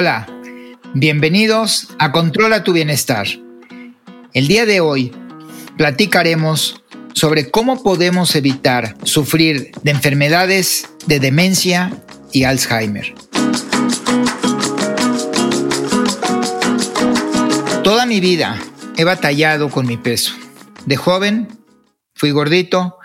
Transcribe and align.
Hola, 0.00 0.26
bienvenidos 0.94 1.88
a 1.98 2.10
Controla 2.10 2.64
tu 2.64 2.72
Bienestar. 2.72 3.26
El 4.32 4.48
día 4.48 4.64
de 4.64 4.80
hoy 4.80 5.12
platicaremos 5.76 6.82
sobre 7.12 7.50
cómo 7.50 7.82
podemos 7.82 8.34
evitar 8.34 8.96
sufrir 9.02 9.72
de 9.82 9.90
enfermedades 9.90 10.88
de 11.06 11.20
demencia 11.20 11.92
y 12.32 12.44
Alzheimer. 12.44 13.14
Toda 17.84 18.06
mi 18.06 18.20
vida 18.20 18.58
he 18.96 19.04
batallado 19.04 19.68
con 19.68 19.86
mi 19.86 19.98
peso. 19.98 20.32
De 20.86 20.96
joven 20.96 21.46
fui 22.14 22.30
gordito 22.30 22.96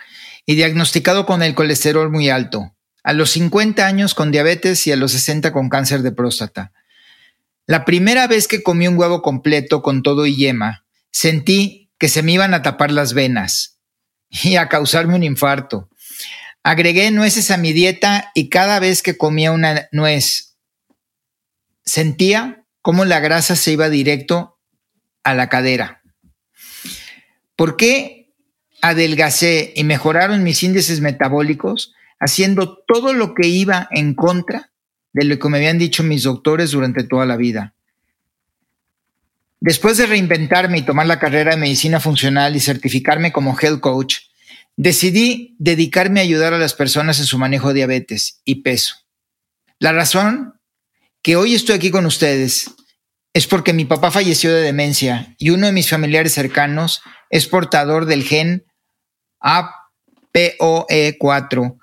y 0.45 0.55
diagnosticado 0.55 1.25
con 1.25 1.43
el 1.43 1.55
colesterol 1.55 2.09
muy 2.09 2.30
alto 2.30 2.71
a 3.05 3.12
los 3.13 3.30
50 3.31 3.85
años 3.85 4.16
con 4.16 4.31
diabetes 4.31 4.88
y 4.88 4.93
a 4.93 4.95
los 4.95 5.12
60 5.12 5.52
con 5.52 5.70
cáncer 5.70 6.02
de 6.02 6.12
próstata. 6.12 6.71
La 7.67 7.85
primera 7.85 8.27
vez 8.27 8.47
que 8.47 8.63
comí 8.63 8.87
un 8.87 8.97
huevo 8.97 9.21
completo 9.21 9.81
con 9.81 10.03
todo 10.03 10.25
y 10.25 10.35
yema, 10.35 10.85
sentí 11.11 11.91
que 11.97 12.09
se 12.09 12.23
me 12.23 12.33
iban 12.33 12.53
a 12.53 12.61
tapar 12.61 12.91
las 12.91 13.13
venas 13.13 13.79
y 14.29 14.57
a 14.57 14.69
causarme 14.69 15.15
un 15.15 15.23
infarto. 15.23 15.89
Agregué 16.63 17.11
nueces 17.11 17.51
a 17.51 17.57
mi 17.57 17.73
dieta 17.73 18.31
y 18.33 18.49
cada 18.49 18.79
vez 18.79 19.01
que 19.01 19.17
comía 19.17 19.51
una 19.51 19.88
nuez, 19.91 20.57
sentía 21.83 22.65
cómo 22.81 23.05
la 23.05 23.19
grasa 23.19 23.55
se 23.55 23.71
iba 23.71 23.89
directo 23.89 24.59
a 25.23 25.33
la 25.33 25.49
cadera. 25.49 26.02
¿Por 27.55 27.77
qué 27.77 28.33
adelgacé 28.81 29.73
y 29.75 29.83
mejoraron 29.83 30.43
mis 30.43 30.61
índices 30.63 31.02
metabólicos? 31.02 31.93
haciendo 32.19 32.77
todo 32.88 33.13
lo 33.13 33.33
que 33.33 33.47
iba 33.47 33.88
en 33.91 34.13
contra 34.16 34.71
de 35.16 35.23
lo 35.23 35.39
que 35.39 35.47
me 35.47 35.58
habían 35.58 35.77
dicho 35.77 36.03
mis 36.03 36.23
doctores 36.23 36.71
durante 36.71 37.05
toda 37.05 37.25
la 37.25 37.38
vida. 37.38 37.73
Después 39.61 39.95
de 39.95 40.07
reinventarme 40.07 40.80
y 40.80 40.81
tomar 40.81 41.07
la 41.07 41.19
carrera 41.19 41.52
de 41.52 41.57
medicina 41.57 42.02
funcional 42.02 42.53
y 42.53 42.59
certificarme 42.59 43.31
como 43.31 43.57
health 43.57 43.80
coach, 43.80 44.17
decidí 44.75 45.55
dedicarme 45.57 46.19
a 46.19 46.23
ayudar 46.23 46.53
a 46.53 46.57
las 46.57 46.73
personas 46.73 47.17
en 47.19 47.27
su 47.27 47.38
manejo 47.38 47.69
de 47.69 47.75
diabetes 47.75 48.41
y 48.44 48.55
peso. 48.55 48.97
La 49.80 49.94
razón 49.94 50.59
que 51.22 51.38
hoy 51.38 51.55
estoy 51.55 51.75
aquí 51.75 51.91
con 51.91 52.05
ustedes 52.05 52.72
es 53.33 53.47
porque 53.47 53.72
mi 53.72 53.85
papá 53.85 54.11
falleció 54.11 54.53
de 54.53 54.63
demencia 54.63 55.33
y 55.38 55.52
uno 55.52 55.67
de 55.67 55.72
mis 55.72 55.89
familiares 55.89 56.33
cercanos 56.33 57.02
es 57.29 57.47
portador 57.47 58.05
del 58.05 58.25
gen 58.25 58.66
APOE4, 59.39 61.79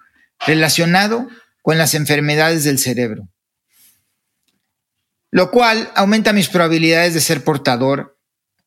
relacionado 0.46 1.28
con 1.62 1.78
las 1.78 1.94
enfermedades 1.94 2.64
del 2.64 2.78
cerebro, 2.78 3.28
lo 5.30 5.50
cual 5.50 5.90
aumenta 5.94 6.32
mis 6.32 6.48
probabilidades 6.48 7.14
de 7.14 7.20
ser 7.20 7.42
portador. 7.44 8.18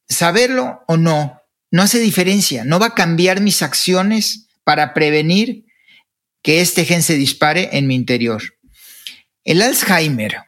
Saberlo 0.08 0.84
o 0.88 0.98
no, 0.98 1.42
no 1.72 1.82
hace 1.82 2.00
diferencia, 2.00 2.64
no 2.64 2.80
va 2.80 2.88
a 2.88 2.96
cambiar 2.96 3.42
mis 3.42 3.62
acciones 3.62 4.48
para 4.64 4.94
prevenir 4.94 5.66
que 6.42 6.62
este 6.62 6.86
gen 6.86 7.04
se 7.04 7.16
dispare 7.16 7.70
en 7.74 7.88
mi 7.88 7.96
interior. 7.96 8.42
El 9.44 9.62
Alzheimer 9.62 10.44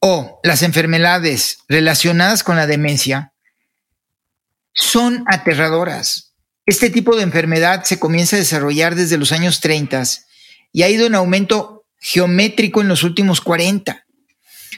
o 0.00 0.40
las 0.42 0.62
enfermedades 0.62 1.58
relacionadas 1.68 2.44
con 2.44 2.56
la 2.56 2.66
demencia 2.66 3.32
son 4.72 5.24
aterradoras. 5.28 6.34
Este 6.66 6.90
tipo 6.90 7.16
de 7.16 7.22
enfermedad 7.22 7.84
se 7.84 7.98
comienza 7.98 8.36
a 8.36 8.38
desarrollar 8.38 8.94
desde 8.94 9.18
los 9.18 9.32
años 9.32 9.60
30 9.60 10.02
y 10.72 10.82
ha 10.82 10.88
ido 10.88 11.06
en 11.06 11.14
aumento 11.14 11.86
geométrico 11.98 12.80
en 12.80 12.88
los 12.88 13.02
últimos 13.02 13.40
40. 13.40 14.04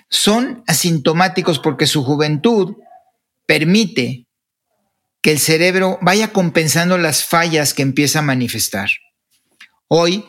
Son 0.08 0.62
asintomáticos 0.66 1.58
porque 1.58 1.86
su 1.86 2.04
juventud 2.04 2.76
permite 3.46 4.26
que 5.20 5.32
el 5.32 5.38
cerebro 5.38 5.98
vaya 6.00 6.32
compensando 6.32 6.96
las 6.96 7.24
fallas 7.24 7.74
que 7.74 7.82
empieza 7.82 8.20
a 8.20 8.22
manifestar. 8.22 8.88
Hoy, 9.88 10.24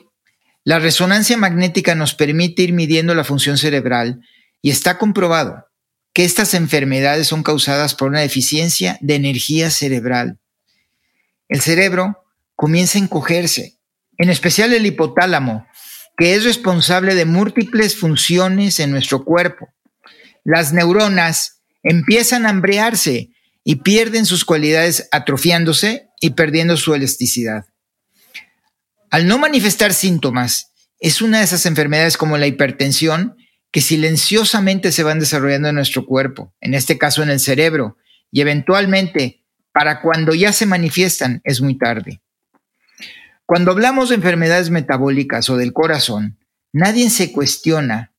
la 0.64 0.80
resonancia 0.80 1.38
magnética 1.38 1.96
nos 1.96 2.14
permite 2.16 2.64
ir 2.64 2.74
midiendo 2.74 3.16
la 3.16 3.24
función 3.24 3.58
cerebral 3.58 4.22
y 4.62 4.72
está 4.72 4.98
comprobado 4.98 5.66
que 6.14 6.26
estas 6.26 6.54
enfermedades 6.54 7.28
son 7.28 7.44
causadas 7.44 7.96
por 7.96 8.10
una 8.10 8.20
deficiencia 8.20 8.98
de 9.02 9.16
energía 9.16 9.70
cerebral 9.70 10.40
el 11.50 11.62
cerebro 11.62 12.24
comienza 12.56 13.00
a 13.00 13.02
encogerse, 13.02 13.79
en 14.20 14.30
especial 14.30 14.74
el 14.74 14.86
hipotálamo, 14.86 15.66
que 16.18 16.36
es 16.36 16.44
responsable 16.44 17.16
de 17.16 17.26
múltiples 17.26 17.98
funciones 17.98 18.80
en 18.80 18.92
nuestro 18.92 19.24
cuerpo. 19.24 19.70
Las 20.44 20.74
neuronas 20.74 21.62
empiezan 21.82 22.46
a 22.46 22.50
hambrearse 22.50 23.30
y 23.64 23.78
pierden 23.78 24.26
sus 24.26 24.44
cualidades 24.44 25.08
atrofiándose 25.12 26.10
y 26.20 26.32
perdiendo 26.32 26.76
su 26.76 26.94
elasticidad. 26.94 27.66
Al 29.10 29.26
no 29.26 29.38
manifestar 29.38 29.94
síntomas, 29.94 30.74
es 31.00 31.22
una 31.22 31.40
de 31.40 31.46
esas 31.46 31.66
enfermedades 31.66 32.18
como 32.18 32.38
la 32.38 32.48
hipertensión 32.48 33.38
que 33.72 33.80
silenciosamente 33.80 34.92
se 34.92 35.04
van 35.04 35.20
desarrollando 35.20 35.70
en 35.70 35.76
nuestro 35.76 36.06
cuerpo, 36.06 36.54
en 36.60 36.74
este 36.74 36.98
caso 36.98 37.24
en 37.24 37.30
el 37.30 37.40
cerebro, 37.40 37.98
y 38.32 38.42
eventualmente 38.42 39.46
para 39.72 40.02
cuando 40.02 40.34
ya 40.34 40.52
se 40.52 40.66
manifiestan 40.66 41.42
es 41.46 41.62
muy 41.62 41.78
tarde. 41.78 42.22
Cuando 43.50 43.72
hablamos 43.72 44.10
de 44.10 44.16
enfermedades 44.16 44.70
metabólicas 44.70 45.50
o 45.50 45.58
del 45.58 45.74
corazón, 45.74 46.38
nadie 46.72 47.10
se 47.10 47.32
cuestiona 47.32 48.14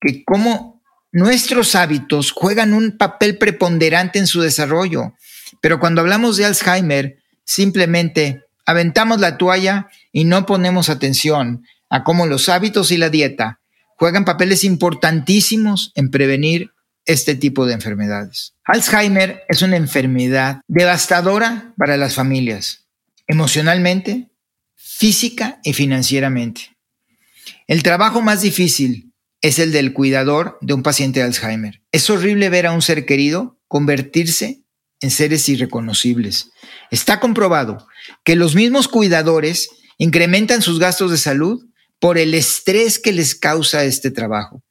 que 0.00 0.24
cómo 0.24 0.82
nuestros 1.12 1.76
hábitos 1.76 2.32
juegan 2.32 2.74
un 2.74 2.98
papel 2.98 3.38
preponderante 3.38 4.18
en 4.18 4.26
su 4.26 4.40
desarrollo. 4.40 5.14
Pero 5.60 5.78
cuando 5.78 6.00
hablamos 6.00 6.36
de 6.36 6.46
Alzheimer, 6.46 7.18
simplemente 7.44 8.46
aventamos 8.66 9.20
la 9.20 9.38
toalla 9.38 9.90
y 10.10 10.24
no 10.24 10.44
ponemos 10.44 10.88
atención 10.88 11.64
a 11.88 12.02
cómo 12.02 12.26
los 12.26 12.48
hábitos 12.48 12.90
y 12.90 12.96
la 12.96 13.10
dieta 13.10 13.60
juegan 13.96 14.24
papeles 14.24 14.64
importantísimos 14.64 15.92
en 15.94 16.10
prevenir 16.10 16.72
este 17.04 17.36
tipo 17.36 17.64
de 17.64 17.74
enfermedades. 17.74 18.56
Alzheimer 18.64 19.44
es 19.48 19.62
una 19.62 19.76
enfermedad 19.76 20.62
devastadora 20.66 21.74
para 21.78 21.96
las 21.96 22.16
familias, 22.16 22.88
emocionalmente, 23.28 24.33
física 24.96 25.60
y 25.64 25.72
financieramente. 25.72 26.76
El 27.66 27.82
trabajo 27.82 28.22
más 28.22 28.42
difícil 28.42 29.12
es 29.40 29.58
el 29.58 29.72
del 29.72 29.92
cuidador 29.92 30.58
de 30.60 30.74
un 30.74 30.82
paciente 30.82 31.20
de 31.20 31.26
Alzheimer. 31.26 31.82
Es 31.92 32.08
horrible 32.10 32.48
ver 32.48 32.66
a 32.66 32.72
un 32.72 32.82
ser 32.82 33.04
querido 33.04 33.58
convertirse 33.68 34.62
en 35.00 35.10
seres 35.10 35.48
irreconocibles. 35.48 36.50
Está 36.90 37.20
comprobado 37.20 37.86
que 38.24 38.36
los 38.36 38.54
mismos 38.54 38.88
cuidadores 38.88 39.68
incrementan 39.98 40.62
sus 40.62 40.78
gastos 40.78 41.10
de 41.10 41.18
salud 41.18 41.64
por 41.98 42.18
el 42.18 42.34
estrés 42.34 42.98
que 42.98 43.12
les 43.12 43.34
causa 43.34 43.84
este 43.84 44.10
trabajo 44.10 44.62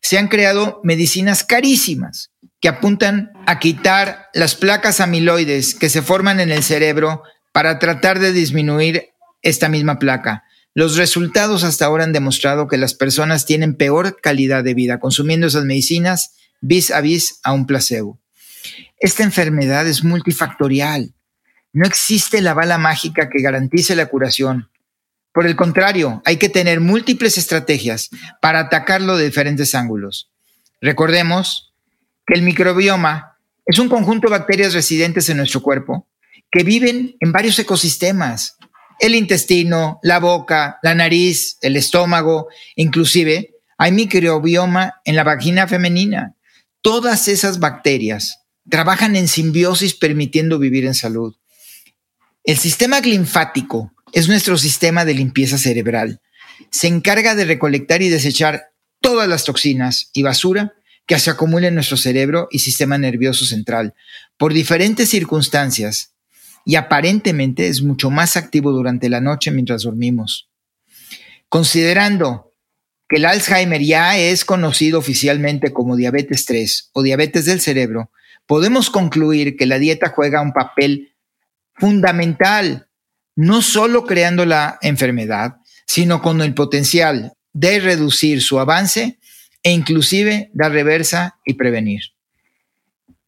se 0.00 0.18
han 0.18 0.28
creado 0.28 0.80
medicinas 0.84 1.44
carísimas 1.44 2.30
que 2.60 2.68
apuntan 2.68 3.32
a 3.46 3.58
quitar 3.58 4.28
las 4.34 4.54
placas 4.54 5.00
amiloides 5.00 5.74
que 5.74 5.88
se 5.88 6.02
forman 6.02 6.40
en 6.40 6.50
el 6.50 6.62
cerebro 6.62 7.22
para 7.52 7.78
tratar 7.78 8.18
de 8.18 8.32
disminuir 8.32 9.13
esta 9.44 9.68
misma 9.68 9.98
placa. 9.98 10.44
Los 10.74 10.96
resultados 10.96 11.62
hasta 11.62 11.84
ahora 11.84 12.02
han 12.02 12.12
demostrado 12.12 12.66
que 12.66 12.76
las 12.76 12.94
personas 12.94 13.46
tienen 13.46 13.76
peor 13.76 14.20
calidad 14.20 14.64
de 14.64 14.74
vida 14.74 14.98
consumiendo 14.98 15.46
esas 15.46 15.64
medicinas 15.64 16.32
vis 16.60 16.90
a 16.90 17.00
vis 17.00 17.38
a 17.44 17.52
un 17.52 17.66
placebo. 17.66 18.20
Esta 18.98 19.22
enfermedad 19.22 19.86
es 19.86 20.02
multifactorial. 20.02 21.14
No 21.72 21.86
existe 21.86 22.40
la 22.40 22.54
bala 22.54 22.78
mágica 22.78 23.28
que 23.28 23.42
garantice 23.42 23.94
la 23.94 24.06
curación. 24.06 24.70
Por 25.32 25.46
el 25.46 25.56
contrario, 25.56 26.22
hay 26.24 26.36
que 26.36 26.48
tener 26.48 26.80
múltiples 26.80 27.38
estrategias 27.38 28.10
para 28.40 28.60
atacarlo 28.60 29.16
de 29.16 29.26
diferentes 29.26 29.74
ángulos. 29.74 30.30
Recordemos 30.80 31.74
que 32.26 32.34
el 32.34 32.42
microbioma 32.42 33.36
es 33.66 33.78
un 33.78 33.88
conjunto 33.88 34.28
de 34.28 34.38
bacterias 34.38 34.74
residentes 34.74 35.28
en 35.28 35.38
nuestro 35.38 35.62
cuerpo 35.62 36.08
que 36.50 36.62
viven 36.62 37.16
en 37.18 37.32
varios 37.32 37.58
ecosistemas. 37.58 38.56
El 39.00 39.14
intestino, 39.14 39.98
la 40.02 40.18
boca, 40.18 40.78
la 40.82 40.94
nariz, 40.94 41.58
el 41.62 41.76
estómago, 41.76 42.48
inclusive 42.76 43.54
hay 43.76 43.92
microbioma 43.92 45.00
en 45.04 45.16
la 45.16 45.24
vagina 45.24 45.66
femenina. 45.66 46.36
Todas 46.80 47.28
esas 47.28 47.58
bacterias 47.58 48.40
trabajan 48.68 49.16
en 49.16 49.28
simbiosis 49.28 49.94
permitiendo 49.94 50.58
vivir 50.58 50.86
en 50.86 50.94
salud. 50.94 51.34
El 52.44 52.58
sistema 52.58 53.00
linfático 53.00 53.92
es 54.12 54.28
nuestro 54.28 54.56
sistema 54.58 55.04
de 55.04 55.14
limpieza 55.14 55.58
cerebral. 55.58 56.20
Se 56.70 56.86
encarga 56.86 57.34
de 57.34 57.44
recolectar 57.44 58.00
y 58.02 58.08
desechar 58.08 58.70
todas 59.00 59.28
las 59.28 59.44
toxinas 59.44 60.10
y 60.12 60.22
basura 60.22 60.74
que 61.06 61.18
se 61.18 61.30
acumula 61.30 61.68
en 61.68 61.74
nuestro 61.74 61.96
cerebro 61.96 62.48
y 62.50 62.60
sistema 62.60 62.96
nervioso 62.96 63.44
central 63.44 63.94
por 64.38 64.54
diferentes 64.54 65.10
circunstancias 65.10 66.13
y 66.64 66.76
aparentemente 66.76 67.68
es 67.68 67.82
mucho 67.82 68.10
más 68.10 68.36
activo 68.36 68.72
durante 68.72 69.08
la 69.08 69.20
noche 69.20 69.50
mientras 69.50 69.82
dormimos. 69.82 70.48
Considerando 71.48 72.50
que 73.08 73.16
el 73.16 73.26
Alzheimer 73.26 73.82
ya 73.82 74.18
es 74.18 74.44
conocido 74.44 74.98
oficialmente 74.98 75.72
como 75.72 75.96
diabetes 75.96 76.46
3 76.46 76.90
o 76.92 77.02
diabetes 77.02 77.44
del 77.44 77.60
cerebro, 77.60 78.10
podemos 78.46 78.90
concluir 78.90 79.56
que 79.56 79.66
la 79.66 79.78
dieta 79.78 80.10
juega 80.10 80.40
un 80.40 80.52
papel 80.52 81.14
fundamental, 81.74 82.88
no 83.36 83.62
solo 83.62 84.04
creando 84.04 84.46
la 84.46 84.78
enfermedad, 84.80 85.56
sino 85.86 86.22
con 86.22 86.40
el 86.40 86.54
potencial 86.54 87.34
de 87.52 87.80
reducir 87.80 88.42
su 88.42 88.58
avance 88.58 89.18
e 89.62 89.70
inclusive 89.70 90.50
dar 90.54 90.72
reversa 90.72 91.38
y 91.44 91.54
prevenir. 91.54 92.02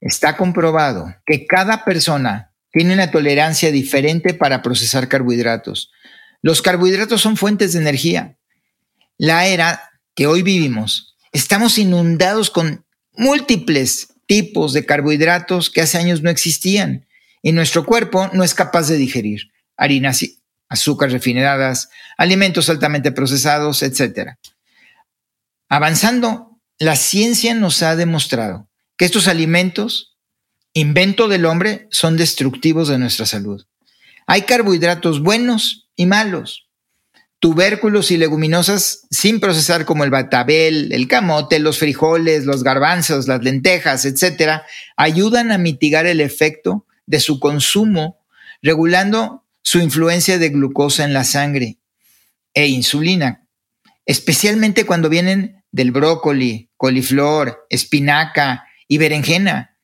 Está 0.01 0.37
comprobado 0.37 1.15
que 1.25 1.47
cada 1.47 1.85
persona 1.85 2.53
tiene 2.77 2.93
una 2.93 3.11
tolerancia 3.11 3.73
diferente 3.73 4.35
para 4.35 4.61
procesar 4.61 5.09
carbohidratos. 5.09 5.91
Los 6.43 6.61
carbohidratos 6.61 7.23
son 7.23 7.39
fuentes 7.39 7.73
de 7.73 7.79
energía. 7.79 8.37
La 9.17 9.47
era 9.47 9.93
que 10.15 10.27
hoy 10.27 10.43
vivimos, 10.43 11.17
estamos 11.33 11.79
inundados 11.79 12.51
con 12.51 12.85
múltiples 13.15 14.09
tipos 14.27 14.75
de 14.75 14.85
carbohidratos 14.85 15.71
que 15.71 15.81
hace 15.81 15.97
años 15.97 16.21
no 16.21 16.29
existían 16.29 17.07
y 17.41 17.53
nuestro 17.53 17.87
cuerpo 17.87 18.29
no 18.35 18.45
es 18.45 18.53
capaz 18.53 18.89
de 18.89 18.99
digerir 18.99 19.53
harinas, 19.79 20.23
azúcares 20.69 21.15
refinadas, 21.15 21.89
alimentos 22.19 22.69
altamente 22.69 23.11
procesados, 23.11 23.83
etc. 23.83 24.33
Avanzando, 25.71 26.61
la 26.79 26.97
ciencia 26.97 27.55
nos 27.55 27.83
ha 27.83 27.97
demostrado 27.97 28.69
que 28.99 29.07
estos 29.07 29.29
alimentos, 29.29 30.16
invento 30.77 31.27
del 31.27 31.47
hombre, 31.47 31.89
son 31.91 32.19
destructivos 32.19 32.89
de 32.89 32.99
nuestra 32.99 33.25
salud. 33.25 33.65
Hay 34.27 34.43
carbohidratos 34.43 35.23
buenos 35.23 35.89
y 35.97 36.05
malos, 36.05 36.69
tubérculos 37.39 38.11
y 38.11 38.19
leguminosas 38.19 39.07
sin 39.11 39.41
procesar 39.41 39.87
como 39.87 40.05
el 40.05 40.11
batabel, 40.11 40.93
el 40.93 41.09
camote, 41.09 41.61
los 41.61 41.79
frijoles, 41.79 42.45
los 42.45 42.63
garbanzos, 42.63 43.27
las 43.27 43.43
lentejas, 43.43 44.05
etcétera, 44.05 44.67
ayudan 44.99 45.51
a 45.51 45.57
mitigar 45.57 46.05
el 46.05 46.21
efecto 46.21 46.85
de 47.07 47.21
su 47.21 47.41
consumo, 47.41 48.19
regulando 48.61 49.45
su 49.63 49.79
influencia 49.79 50.39
de 50.39 50.51
glucosa 50.51 51.05
en 51.05 51.15
la 51.15 51.25
sangre 51.25 51.79
e 52.53 52.67
insulina, 52.67 53.47
especialmente 54.05 54.85
cuando 54.85 55.09
vienen 55.09 55.65
del 55.73 55.91
brócoli, 55.91 56.69
coliflor, 56.77 57.67
espinaca 57.71 58.67
y 58.89 58.99
berenjena. 58.99 59.76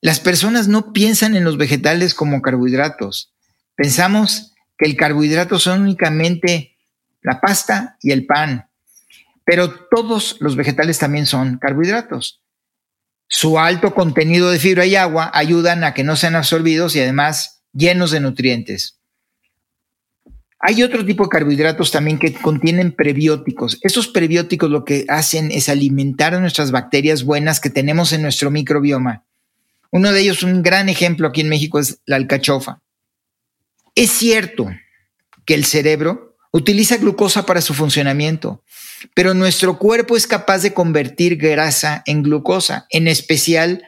Las 0.00 0.20
personas 0.20 0.68
no 0.68 0.92
piensan 0.92 1.36
en 1.36 1.44
los 1.44 1.56
vegetales 1.56 2.14
como 2.14 2.40
carbohidratos. 2.40 3.34
Pensamos 3.74 4.54
que 4.76 4.86
el 4.86 4.96
carbohidrato 4.96 5.58
son 5.58 5.82
únicamente 5.82 6.76
la 7.22 7.40
pasta 7.40 7.96
y 8.00 8.12
el 8.12 8.26
pan, 8.26 8.70
pero 9.44 9.86
todos 9.90 10.36
los 10.40 10.54
vegetales 10.54 10.98
también 10.98 11.26
son 11.26 11.58
carbohidratos. 11.58 12.42
Su 13.26 13.58
alto 13.58 13.92
contenido 13.92 14.50
de 14.50 14.58
fibra 14.58 14.86
y 14.86 14.94
agua 14.94 15.30
ayudan 15.34 15.84
a 15.84 15.94
que 15.94 16.04
no 16.04 16.16
sean 16.16 16.36
absorbidos 16.36 16.94
y 16.94 17.00
además 17.00 17.62
llenos 17.72 18.10
de 18.10 18.20
nutrientes. 18.20 19.00
Hay 20.60 20.82
otro 20.82 21.04
tipo 21.04 21.24
de 21.24 21.28
carbohidratos 21.28 21.90
también 21.90 22.18
que 22.18 22.32
contienen 22.32 22.92
prebióticos. 22.92 23.78
Esos 23.82 24.08
prebióticos 24.08 24.70
lo 24.70 24.84
que 24.84 25.04
hacen 25.08 25.50
es 25.52 25.68
alimentar 25.68 26.34
a 26.34 26.40
nuestras 26.40 26.70
bacterias 26.70 27.22
buenas 27.22 27.60
que 27.60 27.70
tenemos 27.70 28.12
en 28.12 28.22
nuestro 28.22 28.50
microbioma. 28.50 29.27
Uno 29.90 30.12
de 30.12 30.20
ellos, 30.20 30.42
un 30.42 30.62
gran 30.62 30.88
ejemplo 30.88 31.28
aquí 31.28 31.40
en 31.40 31.48
México, 31.48 31.78
es 31.78 32.00
la 32.06 32.16
alcachofa. 32.16 32.82
Es 33.94 34.10
cierto 34.10 34.68
que 35.44 35.54
el 35.54 35.64
cerebro 35.64 36.36
utiliza 36.52 36.96
glucosa 36.96 37.46
para 37.46 37.60
su 37.60 37.74
funcionamiento, 37.74 38.62
pero 39.14 39.34
nuestro 39.34 39.78
cuerpo 39.78 40.16
es 40.16 40.26
capaz 40.26 40.58
de 40.58 40.74
convertir 40.74 41.36
grasa 41.36 42.02
en 42.06 42.22
glucosa, 42.22 42.86
en 42.90 43.08
especial 43.08 43.82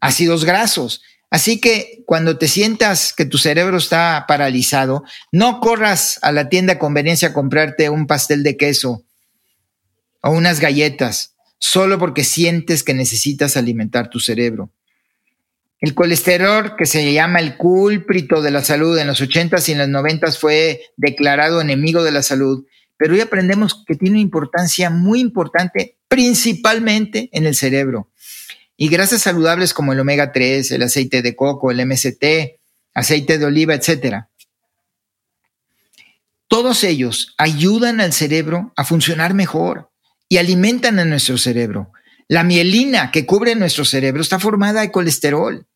ácidos 0.00 0.44
grasos. 0.44 1.02
Así 1.30 1.60
que 1.60 2.02
cuando 2.06 2.38
te 2.38 2.46
sientas 2.46 3.12
que 3.12 3.24
tu 3.24 3.38
cerebro 3.38 3.76
está 3.76 4.24
paralizado, 4.28 5.02
no 5.32 5.60
corras 5.60 6.18
a 6.22 6.30
la 6.30 6.48
tienda 6.48 6.74
a 6.74 6.78
conveniencia 6.78 7.28
a 7.28 7.32
comprarte 7.32 7.90
un 7.90 8.06
pastel 8.06 8.42
de 8.42 8.56
queso 8.56 9.04
o 10.22 10.30
unas 10.30 10.60
galletas, 10.60 11.34
solo 11.58 11.98
porque 11.98 12.22
sientes 12.22 12.82
que 12.82 12.94
necesitas 12.94 13.56
alimentar 13.56 14.10
tu 14.10 14.20
cerebro. 14.20 14.70
El 15.80 15.94
colesterol, 15.94 16.76
que 16.76 16.86
se 16.86 17.12
llama 17.12 17.40
el 17.40 17.56
culprito 17.56 18.40
de 18.40 18.50
la 18.50 18.62
salud 18.62 18.96
en 18.98 19.06
los 19.06 19.20
80s 19.20 19.68
y 19.68 19.72
en 19.72 19.78
los 19.78 19.88
90s, 19.88 20.38
fue 20.38 20.82
declarado 20.96 21.60
enemigo 21.60 22.02
de 22.02 22.12
la 22.12 22.22
salud, 22.22 22.64
pero 22.96 23.14
hoy 23.14 23.20
aprendemos 23.20 23.84
que 23.86 23.96
tiene 23.96 24.16
una 24.16 24.22
importancia 24.22 24.88
muy 24.88 25.20
importante, 25.20 25.98
principalmente 26.08 27.28
en 27.32 27.46
el 27.46 27.54
cerebro 27.54 28.08
y 28.76 28.88
grasas 28.88 29.22
saludables 29.22 29.72
como 29.72 29.92
el 29.92 30.00
omega 30.00 30.32
3, 30.32 30.70
el 30.72 30.82
aceite 30.82 31.22
de 31.22 31.36
coco, 31.36 31.70
el 31.70 31.84
MCT, 31.86 32.58
aceite 32.94 33.38
de 33.38 33.44
oliva, 33.44 33.74
etc. 33.74 34.24
Todos 36.48 36.84
ellos 36.84 37.34
ayudan 37.38 38.00
al 38.00 38.12
cerebro 38.12 38.72
a 38.76 38.84
funcionar 38.84 39.34
mejor 39.34 39.90
y 40.28 40.38
alimentan 40.38 40.98
a 40.98 41.04
nuestro 41.04 41.38
cerebro. 41.38 41.92
La 42.28 42.42
mielina 42.42 43.10
que 43.10 43.26
cubre 43.26 43.54
nuestro 43.54 43.84
cerebro 43.84 44.22
está 44.22 44.38
formada 44.38 44.80
de 44.80 44.90
colesterol. 44.90 45.66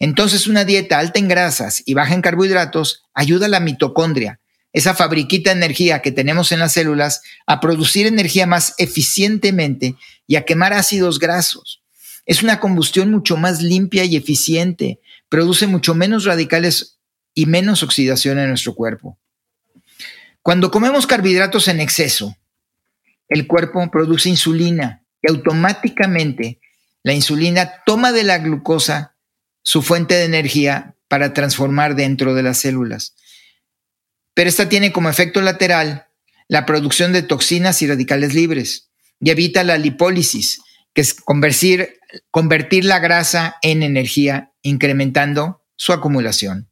Entonces 0.00 0.48
una 0.48 0.64
dieta 0.64 0.98
alta 0.98 1.20
en 1.20 1.28
grasas 1.28 1.82
y 1.86 1.94
baja 1.94 2.14
en 2.14 2.22
carbohidratos 2.22 3.04
ayuda 3.14 3.46
a 3.46 3.48
la 3.48 3.60
mitocondria, 3.60 4.40
esa 4.72 4.94
fabriquita 4.94 5.50
de 5.50 5.56
energía 5.56 6.02
que 6.02 6.10
tenemos 6.10 6.50
en 6.50 6.58
las 6.58 6.72
células, 6.72 7.22
a 7.46 7.60
producir 7.60 8.06
energía 8.06 8.46
más 8.46 8.74
eficientemente 8.78 9.94
y 10.26 10.34
a 10.34 10.44
quemar 10.44 10.72
ácidos 10.72 11.20
grasos. 11.20 11.80
Es 12.26 12.42
una 12.42 12.58
combustión 12.58 13.12
mucho 13.12 13.36
más 13.36 13.62
limpia 13.62 14.04
y 14.04 14.16
eficiente, 14.16 14.98
produce 15.28 15.68
mucho 15.68 15.94
menos 15.94 16.24
radicales 16.24 16.98
y 17.34 17.46
menos 17.46 17.84
oxidación 17.84 18.40
en 18.40 18.48
nuestro 18.48 18.74
cuerpo. 18.74 19.16
Cuando 20.42 20.72
comemos 20.72 21.06
carbohidratos 21.06 21.68
en 21.68 21.80
exceso, 21.80 22.36
el 23.28 23.46
cuerpo 23.46 23.88
produce 23.90 24.28
insulina 24.28 25.03
y 25.24 25.30
automáticamente 25.30 26.60
la 27.02 27.14
insulina 27.14 27.82
toma 27.86 28.12
de 28.12 28.24
la 28.24 28.38
glucosa 28.38 29.16
su 29.62 29.82
fuente 29.82 30.14
de 30.14 30.24
energía 30.24 30.96
para 31.08 31.32
transformar 31.32 31.96
dentro 31.96 32.34
de 32.34 32.42
las 32.42 32.58
células. 32.58 33.14
Pero 34.34 34.50
esta 34.50 34.68
tiene 34.68 34.92
como 34.92 35.08
efecto 35.08 35.40
lateral 35.40 36.08
la 36.48 36.66
producción 36.66 37.12
de 37.12 37.22
toxinas 37.22 37.80
y 37.80 37.86
radicales 37.86 38.34
libres 38.34 38.90
y 39.18 39.30
evita 39.30 39.64
la 39.64 39.78
lipólisis, 39.78 40.60
que 40.92 41.00
es 41.00 41.14
convertir, 41.14 41.98
convertir 42.30 42.84
la 42.84 42.98
grasa 42.98 43.56
en 43.62 43.82
energía, 43.82 44.52
incrementando 44.62 45.62
su 45.76 45.94
acumulación. 45.94 46.68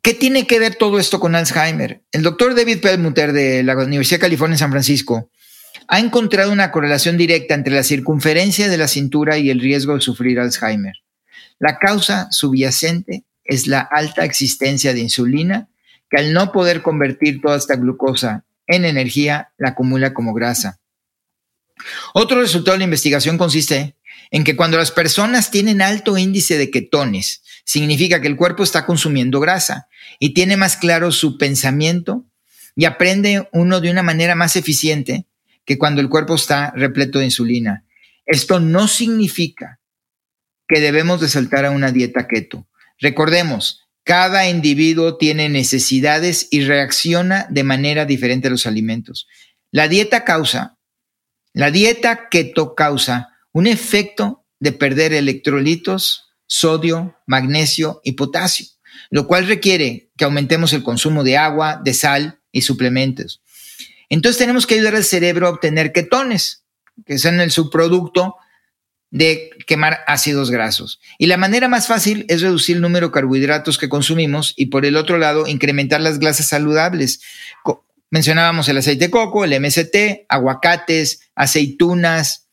¿Qué 0.00 0.14
tiene 0.14 0.46
que 0.46 0.58
ver 0.58 0.76
todo 0.76 0.98
esto 0.98 1.20
con 1.20 1.34
Alzheimer? 1.34 2.02
El 2.12 2.22
doctor 2.22 2.54
David 2.54 2.80
Perlmutter 2.80 3.34
de 3.34 3.62
la 3.62 3.76
Universidad 3.76 4.16
de 4.16 4.22
California 4.22 4.54
en 4.54 4.58
San 4.58 4.70
Francisco 4.70 5.30
ha 5.92 5.98
encontrado 5.98 6.52
una 6.52 6.70
correlación 6.70 7.16
directa 7.16 7.54
entre 7.54 7.74
la 7.74 7.82
circunferencia 7.82 8.68
de 8.68 8.78
la 8.78 8.86
cintura 8.86 9.38
y 9.38 9.50
el 9.50 9.58
riesgo 9.58 9.96
de 9.96 10.00
sufrir 10.00 10.38
Alzheimer. 10.38 10.94
La 11.58 11.78
causa 11.78 12.28
subyacente 12.30 13.24
es 13.42 13.66
la 13.66 13.80
alta 13.80 14.24
existencia 14.24 14.94
de 14.94 15.00
insulina, 15.00 15.68
que 16.08 16.18
al 16.18 16.32
no 16.32 16.52
poder 16.52 16.82
convertir 16.82 17.40
toda 17.40 17.56
esta 17.56 17.74
glucosa 17.74 18.44
en 18.68 18.84
energía, 18.84 19.50
la 19.58 19.70
acumula 19.70 20.14
como 20.14 20.32
grasa. 20.32 20.78
Otro 22.14 22.40
resultado 22.40 22.76
de 22.76 22.78
la 22.78 22.84
investigación 22.84 23.36
consiste 23.36 23.96
en 24.30 24.44
que 24.44 24.54
cuando 24.54 24.78
las 24.78 24.92
personas 24.92 25.50
tienen 25.50 25.82
alto 25.82 26.16
índice 26.16 26.56
de 26.56 26.70
ketones, 26.70 27.42
significa 27.64 28.20
que 28.20 28.28
el 28.28 28.36
cuerpo 28.36 28.62
está 28.62 28.86
consumiendo 28.86 29.40
grasa 29.40 29.88
y 30.20 30.34
tiene 30.34 30.56
más 30.56 30.76
claro 30.76 31.10
su 31.10 31.36
pensamiento 31.36 32.26
y 32.76 32.84
aprende 32.84 33.48
uno 33.52 33.80
de 33.80 33.90
una 33.90 34.04
manera 34.04 34.36
más 34.36 34.54
eficiente 34.54 35.26
que 35.64 35.78
cuando 35.78 36.00
el 36.00 36.08
cuerpo 36.08 36.34
está 36.34 36.72
repleto 36.76 37.18
de 37.18 37.26
insulina. 37.26 37.84
Esto 38.26 38.60
no 38.60 38.88
significa 38.88 39.80
que 40.68 40.80
debemos 40.80 41.20
de 41.20 41.28
saltar 41.28 41.64
a 41.64 41.70
una 41.70 41.92
dieta 41.92 42.26
keto. 42.26 42.68
Recordemos, 42.98 43.88
cada 44.04 44.48
individuo 44.48 45.16
tiene 45.16 45.48
necesidades 45.48 46.48
y 46.50 46.64
reacciona 46.64 47.46
de 47.50 47.64
manera 47.64 48.04
diferente 48.04 48.48
a 48.48 48.50
los 48.50 48.66
alimentos. 48.66 49.26
La 49.70 49.88
dieta 49.88 50.24
causa 50.24 50.78
la 51.52 51.72
dieta 51.72 52.28
keto 52.30 52.76
causa 52.76 53.36
un 53.52 53.66
efecto 53.66 54.46
de 54.60 54.70
perder 54.70 55.12
electrolitos, 55.12 56.28
sodio, 56.46 57.16
magnesio 57.26 58.00
y 58.04 58.12
potasio, 58.12 58.66
lo 59.10 59.26
cual 59.26 59.48
requiere 59.48 60.12
que 60.16 60.24
aumentemos 60.24 60.72
el 60.72 60.84
consumo 60.84 61.24
de 61.24 61.36
agua, 61.36 61.80
de 61.82 61.94
sal 61.94 62.40
y 62.52 62.62
suplementos. 62.62 63.42
Entonces 64.10 64.38
tenemos 64.38 64.66
que 64.66 64.74
ayudar 64.74 64.94
al 64.94 65.04
cerebro 65.04 65.46
a 65.46 65.50
obtener 65.50 65.92
ketones, 65.92 66.64
que 67.06 67.18
son 67.18 67.40
el 67.40 67.50
subproducto 67.50 68.36
de 69.10 69.50
quemar 69.66 70.00
ácidos 70.06 70.50
grasos. 70.50 71.00
Y 71.18 71.26
la 71.26 71.36
manera 71.36 71.68
más 71.68 71.86
fácil 71.86 72.26
es 72.28 72.42
reducir 72.42 72.76
el 72.76 72.82
número 72.82 73.08
de 73.08 73.12
carbohidratos 73.12 73.78
que 73.78 73.88
consumimos 73.88 74.52
y 74.56 74.66
por 74.66 74.84
el 74.84 74.96
otro 74.96 75.16
lado 75.16 75.46
incrementar 75.46 76.00
las 76.02 76.18
grasas 76.18 76.48
saludables, 76.48 77.20
Mencionábamos 78.12 78.68
el 78.68 78.76
aceite 78.76 79.04
de 79.04 79.10
coco, 79.10 79.44
el 79.44 79.58
MST, 79.60 80.26
aguacates, 80.28 81.30
aceitunas, 81.36 82.48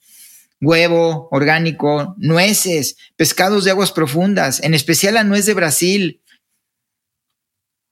huevo 0.61 1.29
orgánico, 1.31 2.13
nueces, 2.19 2.97
pescados 3.15 3.65
de 3.65 3.71
aguas 3.71 3.91
profundas, 3.91 4.61
en 4.61 4.75
especial 4.75 5.15
la 5.15 5.23
nuez 5.23 5.47
de 5.47 5.55
Brasil. 5.55 6.21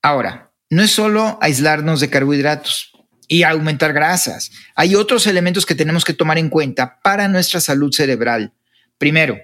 Ahora, 0.00 0.52
no 0.70 0.82
es 0.84 0.92
solo 0.92 1.38
aislarnos 1.42 1.98
de 1.98 2.08
carbohidratos 2.08 2.92
y 3.28 3.42
aumentar 3.42 3.92
grasas. 3.92 4.50
Hay 4.74 4.94
otros 4.94 5.26
elementos 5.26 5.66
que 5.66 5.74
tenemos 5.74 6.04
que 6.04 6.14
tomar 6.14 6.38
en 6.38 6.48
cuenta 6.48 7.00
para 7.02 7.28
nuestra 7.28 7.60
salud 7.60 7.92
cerebral. 7.92 8.52
Primero, 8.98 9.38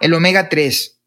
el 0.00 0.14
omega 0.14 0.48
3 0.48 0.98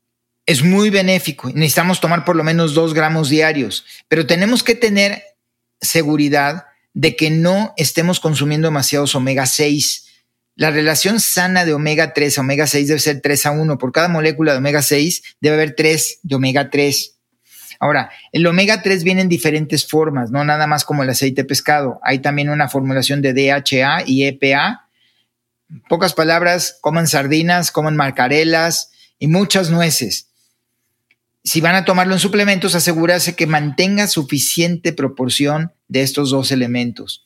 es 0.45 0.63
muy 0.63 0.89
benéfico 0.89 1.49
y 1.49 1.53
necesitamos 1.53 2.01
tomar 2.01 2.25
por 2.25 2.35
lo 2.35 2.43
menos 2.43 2.73
dos 2.73 2.93
gramos 2.93 3.29
diarios, 3.29 3.85
pero 4.07 4.25
tenemos 4.25 4.63
que 4.63 4.75
tener 4.75 5.23
seguridad 5.79 6.65
de 6.93 7.15
que 7.15 7.29
no 7.29 7.73
estemos 7.77 8.19
consumiendo 8.19 8.67
demasiados 8.67 9.15
omega 9.15 9.45
6. 9.45 10.07
La 10.55 10.71
relación 10.71 11.19
sana 11.19 11.65
de 11.65 11.73
omega 11.73 12.13
3 12.13 12.37
a 12.37 12.41
omega 12.41 12.67
6 12.67 12.87
debe 12.87 12.99
ser 12.99 13.21
3 13.21 13.45
a 13.45 13.51
1. 13.51 13.77
Por 13.77 13.91
cada 13.91 14.09
molécula 14.09 14.51
de 14.51 14.57
omega 14.57 14.81
6 14.81 15.37
debe 15.39 15.55
haber 15.55 15.75
3 15.75 16.19
de 16.23 16.35
omega 16.35 16.69
3. 16.69 17.18
Ahora, 17.79 18.11
el 18.33 18.45
omega 18.45 18.81
3 18.81 19.03
viene 19.05 19.21
en 19.21 19.29
diferentes 19.29 19.87
formas, 19.87 20.31
no 20.31 20.43
nada 20.43 20.67
más 20.67 20.83
como 20.83 21.03
el 21.03 21.09
aceite 21.09 21.45
pescado. 21.45 21.99
Hay 22.03 22.19
también 22.19 22.49
una 22.49 22.67
formulación 22.67 23.21
de 23.21 23.33
DHA 23.33 24.03
y 24.05 24.25
EPA. 24.25 24.89
pocas 25.87 26.13
palabras, 26.13 26.77
coman 26.81 27.07
sardinas, 27.07 27.71
coman 27.71 27.95
marcarelas 27.95 28.91
y 29.17 29.27
muchas 29.27 29.69
nueces. 29.69 30.27
Si 31.43 31.61
van 31.61 31.75
a 31.75 31.85
tomarlo 31.85 32.13
en 32.13 32.19
suplementos, 32.19 32.75
asegúrese 32.75 33.35
que 33.35 33.47
mantenga 33.47 34.07
suficiente 34.07 34.91
proporción 34.91 35.71
de 35.87 36.01
estos 36.01 36.31
dos 36.31 36.51
elementos. 36.51 37.25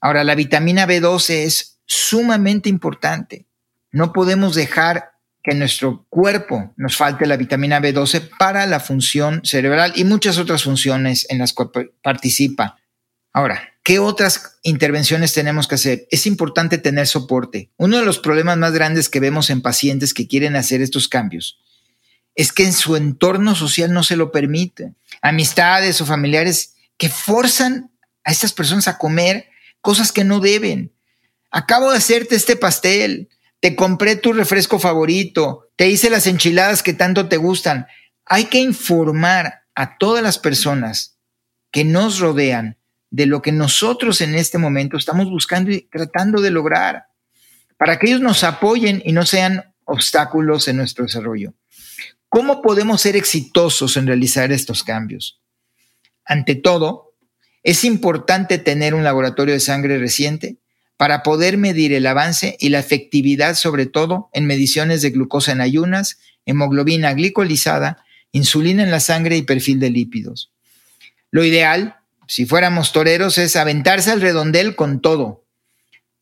Ahora, 0.00 0.24
la 0.24 0.34
vitamina 0.34 0.86
B12 0.86 1.30
es 1.44 1.78
sumamente 1.86 2.68
importante. 2.68 3.46
No 3.92 4.12
podemos 4.12 4.54
dejar 4.54 5.15
que 5.46 5.52
en 5.52 5.60
nuestro 5.60 6.04
cuerpo 6.10 6.74
nos 6.76 6.96
falte 6.96 7.24
la 7.24 7.36
vitamina 7.36 7.80
B12 7.80 8.30
para 8.36 8.66
la 8.66 8.80
función 8.80 9.42
cerebral 9.44 9.92
y 9.94 10.02
muchas 10.02 10.38
otras 10.38 10.64
funciones 10.64 11.24
en 11.28 11.38
las 11.38 11.52
que 11.52 11.92
participa. 12.02 12.78
Ahora, 13.32 13.62
¿qué 13.84 14.00
otras 14.00 14.58
intervenciones 14.64 15.32
tenemos 15.32 15.68
que 15.68 15.76
hacer? 15.76 16.08
Es 16.10 16.26
importante 16.26 16.78
tener 16.78 17.06
soporte. 17.06 17.70
Uno 17.76 17.96
de 17.96 18.04
los 18.04 18.18
problemas 18.18 18.58
más 18.58 18.72
grandes 18.72 19.08
que 19.08 19.20
vemos 19.20 19.48
en 19.48 19.62
pacientes 19.62 20.14
que 20.14 20.26
quieren 20.26 20.56
hacer 20.56 20.82
estos 20.82 21.06
cambios 21.06 21.60
es 22.34 22.52
que 22.52 22.64
en 22.64 22.72
su 22.72 22.96
entorno 22.96 23.54
social 23.54 23.92
no 23.92 24.02
se 24.02 24.16
lo 24.16 24.32
permite. 24.32 24.94
Amistades 25.22 26.00
o 26.00 26.06
familiares 26.06 26.74
que 26.98 27.08
forzan 27.08 27.92
a 28.24 28.32
estas 28.32 28.52
personas 28.52 28.88
a 28.88 28.98
comer 28.98 29.46
cosas 29.80 30.10
que 30.10 30.24
no 30.24 30.40
deben. 30.40 30.92
Acabo 31.52 31.92
de 31.92 31.98
hacerte 31.98 32.34
este 32.34 32.56
pastel, 32.56 33.28
te 33.60 33.74
compré 33.74 34.16
tu 34.16 34.32
refresco 34.32 34.78
favorito, 34.78 35.70
te 35.76 35.88
hice 35.88 36.10
las 36.10 36.26
enchiladas 36.26 36.82
que 36.82 36.92
tanto 36.92 37.28
te 37.28 37.36
gustan. 37.36 37.86
Hay 38.24 38.44
que 38.44 38.58
informar 38.58 39.62
a 39.74 39.98
todas 39.98 40.22
las 40.22 40.38
personas 40.38 41.18
que 41.70 41.84
nos 41.84 42.18
rodean 42.18 42.78
de 43.10 43.26
lo 43.26 43.42
que 43.42 43.52
nosotros 43.52 44.20
en 44.20 44.34
este 44.34 44.58
momento 44.58 44.96
estamos 44.96 45.30
buscando 45.30 45.70
y 45.70 45.82
tratando 45.82 46.40
de 46.40 46.50
lograr, 46.50 47.06
para 47.78 47.98
que 47.98 48.08
ellos 48.08 48.20
nos 48.20 48.44
apoyen 48.44 49.02
y 49.04 49.12
no 49.12 49.24
sean 49.24 49.74
obstáculos 49.84 50.68
en 50.68 50.76
nuestro 50.76 51.04
desarrollo. 51.04 51.54
¿Cómo 52.28 52.60
podemos 52.60 53.00
ser 53.00 53.16
exitosos 53.16 53.96
en 53.96 54.06
realizar 54.06 54.52
estos 54.52 54.82
cambios? 54.82 55.40
Ante 56.24 56.56
todo, 56.56 57.14
es 57.62 57.84
importante 57.84 58.58
tener 58.58 58.94
un 58.94 59.04
laboratorio 59.04 59.54
de 59.54 59.60
sangre 59.60 59.98
reciente 59.98 60.58
para 60.96 61.22
poder 61.22 61.58
medir 61.58 61.92
el 61.92 62.06
avance 62.06 62.56
y 62.58 62.70
la 62.70 62.78
efectividad, 62.78 63.54
sobre 63.54 63.86
todo 63.86 64.30
en 64.32 64.46
mediciones 64.46 65.02
de 65.02 65.10
glucosa 65.10 65.52
en 65.52 65.60
ayunas, 65.60 66.18
hemoglobina 66.46 67.12
glicolizada, 67.12 68.04
insulina 68.32 68.82
en 68.82 68.90
la 68.90 69.00
sangre 69.00 69.36
y 69.36 69.42
perfil 69.42 69.80
de 69.80 69.90
lípidos. 69.90 70.52
Lo 71.30 71.44
ideal, 71.44 71.96
si 72.28 72.46
fuéramos 72.46 72.92
toreros, 72.92 73.38
es 73.38 73.56
aventarse 73.56 74.10
al 74.10 74.20
redondel 74.20 74.74
con 74.74 75.00
todo. 75.00 75.44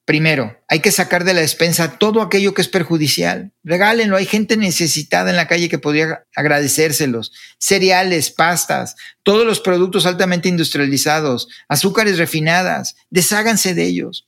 Primero, 0.04 0.60
hay 0.68 0.80
que 0.80 0.90
sacar 0.90 1.24
de 1.24 1.32
la 1.32 1.40
despensa 1.40 1.98
todo 1.98 2.20
aquello 2.20 2.52
que 2.52 2.60
es 2.60 2.68
perjudicial. 2.68 3.52
Regálenlo, 3.62 4.16
hay 4.16 4.26
gente 4.26 4.58
necesitada 4.58 5.30
en 5.30 5.36
la 5.36 5.48
calle 5.48 5.70
que 5.70 5.78
podría 5.78 6.26
agradecérselos. 6.36 7.32
Cereales, 7.58 8.30
pastas, 8.30 8.96
todos 9.22 9.46
los 9.46 9.60
productos 9.60 10.04
altamente 10.04 10.50
industrializados, 10.50 11.48
azúcares 11.68 12.18
refinadas, 12.18 12.96
desháganse 13.08 13.72
de 13.72 13.84
ellos. 13.84 14.26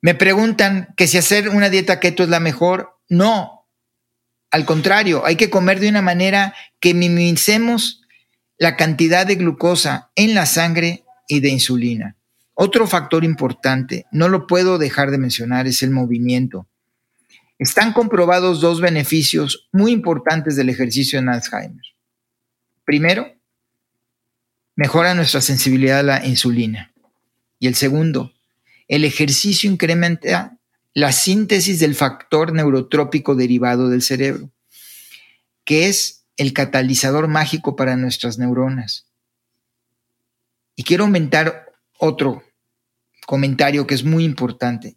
Me 0.00 0.14
preguntan 0.14 0.94
que 0.96 1.06
si 1.06 1.18
hacer 1.18 1.48
una 1.48 1.70
dieta 1.70 2.00
keto 2.00 2.22
es 2.22 2.28
la 2.28 2.40
mejor. 2.40 2.98
No, 3.08 3.56
al 4.50 4.64
contrario, 4.64 5.26
hay 5.26 5.36
que 5.36 5.50
comer 5.50 5.80
de 5.80 5.88
una 5.88 6.02
manera 6.02 6.54
que 6.80 6.94
minimicemos 6.94 8.02
la 8.58 8.76
cantidad 8.76 9.26
de 9.26 9.34
glucosa 9.34 10.10
en 10.14 10.34
la 10.34 10.46
sangre 10.46 11.04
y 11.28 11.40
de 11.40 11.50
insulina. 11.50 12.16
Otro 12.54 12.86
factor 12.86 13.24
importante, 13.24 14.06
no 14.12 14.28
lo 14.28 14.46
puedo 14.46 14.78
dejar 14.78 15.10
de 15.10 15.18
mencionar, 15.18 15.66
es 15.66 15.82
el 15.82 15.90
movimiento. 15.90 16.66
Están 17.58 17.92
comprobados 17.92 18.60
dos 18.60 18.80
beneficios 18.80 19.68
muy 19.72 19.92
importantes 19.92 20.56
del 20.56 20.70
ejercicio 20.70 21.18
en 21.18 21.28
Alzheimer. 21.28 21.84
Primero, 22.84 23.34
mejora 24.74 25.14
nuestra 25.14 25.40
sensibilidad 25.42 25.98
a 25.98 26.02
la 26.02 26.26
insulina. 26.26 26.92
Y 27.58 27.66
el 27.66 27.74
segundo, 27.74 28.32
el 28.88 29.04
ejercicio 29.04 29.70
incrementa 29.70 30.58
la 30.94 31.12
síntesis 31.12 31.78
del 31.80 31.94
factor 31.94 32.52
neurotrópico 32.52 33.34
derivado 33.34 33.88
del 33.90 34.02
cerebro, 34.02 34.50
que 35.64 35.88
es 35.88 36.24
el 36.36 36.52
catalizador 36.52 37.28
mágico 37.28 37.76
para 37.76 37.96
nuestras 37.96 38.38
neuronas. 38.38 39.06
Y 40.74 40.84
quiero 40.84 41.04
aumentar 41.04 41.72
otro 41.98 42.42
comentario 43.26 43.86
que 43.86 43.94
es 43.94 44.04
muy 44.04 44.24
importante. 44.24 44.96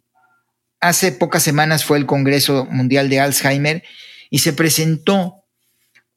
Hace 0.80 1.12
pocas 1.12 1.42
semanas 1.42 1.84
fue 1.84 1.98
el 1.98 2.06
Congreso 2.06 2.66
Mundial 2.66 3.08
de 3.10 3.20
Alzheimer 3.20 3.82
y 4.30 4.38
se 4.38 4.52
presentó 4.52 5.44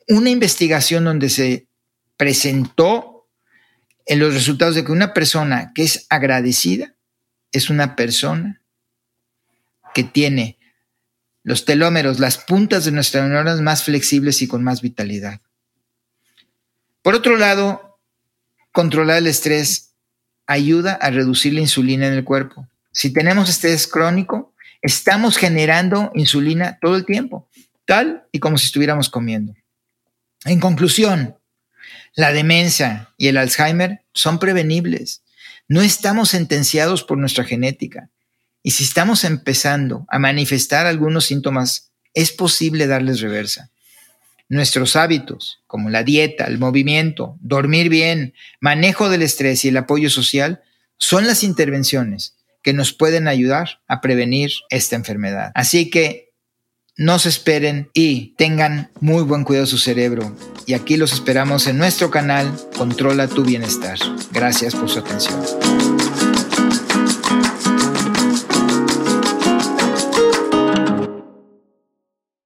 una 0.07 0.29
investigación 0.29 1.03
donde 1.05 1.29
se 1.29 1.67
presentó 2.15 3.27
en 4.05 4.19
los 4.19 4.33
resultados 4.33 4.75
de 4.75 4.85
que 4.85 4.91
una 4.91 5.13
persona 5.13 5.71
que 5.73 5.83
es 5.83 6.05
agradecida 6.09 6.95
es 7.53 7.69
una 7.69 7.95
persona 7.95 8.62
que 9.93 10.03
tiene 10.03 10.57
los 11.43 11.65
telómeros, 11.65 12.19
las 12.19 12.38
puntas 12.38 12.86
de 12.86 12.91
nuestras 12.91 13.29
neuronas 13.29 13.62
más 13.62 13.83
flexibles 13.83 14.41
y 14.41 14.48
con 14.48 14.63
más 14.63 14.81
vitalidad. 14.81 15.41
Por 17.01 17.15
otro 17.15 17.38
lado, 17.38 18.00
controlar 18.72 19.17
el 19.17 19.27
estrés 19.27 19.93
ayuda 20.48 20.93
a 20.93 21.10
reducir 21.10 21.53
la 21.53 21.62
insulina 21.62 22.07
en 22.07 22.13
el 22.13 22.24
cuerpo. 22.24 22.67
Si 22.91 23.12
tenemos 23.12 23.50
estrés 23.50 23.88
crónico, 23.88 24.53
estamos 24.81 25.38
generando 25.38 26.12
insulina 26.15 26.77
todo 26.81 26.95
el 26.95 27.05
tiempo, 27.05 27.48
tal 27.86 28.25
y 28.31 28.39
como 28.39 28.57
si 28.57 28.67
estuviéramos 28.67 29.10
comiendo. 29.10 29.53
En 30.45 30.60
conclusión, 30.60 31.38
la 32.15 32.31
demencia 32.31 33.10
y 33.17 33.27
el 33.27 33.38
Alzheimer 33.38 34.03
son 34.13 34.39
prevenibles. 34.39 35.22
No 35.67 35.82
estamos 35.82 36.29
sentenciados 36.29 37.03
por 37.03 37.17
nuestra 37.17 37.43
genética. 37.43 38.10
Y 38.62 38.72
si 38.72 38.84
estamos 38.84 39.24
empezando 39.24 40.05
a 40.10 40.20
manifestar 40.20 40.86
algunos 40.86 41.25
síntomas, 41.25 41.91
es 42.13 42.32
posible 42.32 42.88
darles 42.88 43.22
reversa. 43.22 43.72
Nuestros 44.50 44.96
hábitos, 44.96 45.62
como 45.67 45.89
la 45.89 46.03
dieta, 46.03 46.46
el 46.46 46.60
movimiento, 46.60 47.38
dormir 47.41 47.89
bien, 47.89 48.34
manejo 48.60 49.10
del 49.10 49.22
estrés 49.22 49.65
y 49.65 49.70
el 49.70 49.77
apoyo 49.77 50.10
social, 50.10 50.62
son 50.98 51.27
las 51.27 51.43
intervenciones 51.43 52.36
que 52.62 52.74
nos 52.74 52.93
pueden 52.93 53.27
ayudar 53.27 53.82
a 53.88 54.00
prevenir 54.00 54.51
esta 54.70 54.96
enfermedad. 54.96 55.51
Así 55.55 55.89
que 55.89 56.32
no 56.97 57.19
se 57.19 57.29
esperen 57.29 57.89
y 57.93 58.35
tengan 58.35 58.91
muy 59.00 59.23
buen 59.23 59.43
cuidado 59.43 59.65
de 59.65 59.71
su 59.71 59.77
cerebro. 59.77 60.35
Y 60.65 60.73
aquí 60.73 60.97
los 60.97 61.13
esperamos 61.13 61.67
en 61.67 61.77
nuestro 61.77 62.09
canal 62.09 62.51
Controla 62.77 63.27
tu 63.27 63.43
Bienestar. 63.43 63.97
Gracias 64.31 64.75
por 64.75 64.89
su 64.89 65.00
atención. 65.00 66.02